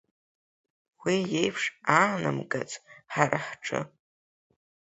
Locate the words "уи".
1.03-1.17